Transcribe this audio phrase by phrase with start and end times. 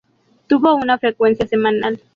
[0.47, 2.01] Tuvo una frecuencia semanal.